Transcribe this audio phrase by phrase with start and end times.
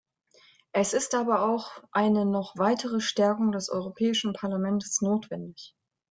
[0.71, 5.75] Es ist aber auch eine noch weitere Stärkung des Europäischen Parlaments notwendig.